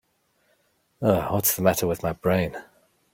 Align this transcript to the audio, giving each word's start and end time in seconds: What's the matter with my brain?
What's 0.97 1.55
the 1.55 1.61
matter 1.61 1.85
with 1.85 2.01
my 2.01 2.13
brain? 2.13 2.57